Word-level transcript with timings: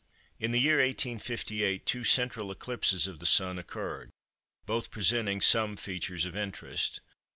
In 0.39 0.49
the 0.51 0.59
year 0.59 0.77
1858, 0.77 1.85
two 1.85 2.03
central 2.03 2.49
eclipses 2.49 3.05
of 3.05 3.19
the 3.19 3.27
Sun 3.27 3.59
occurred, 3.59 4.09
both 4.65 4.89
presenting 4.89 5.41
some 5.41 5.77
features 5.77 6.25
of 6.25 6.35
interest. 6.35 7.01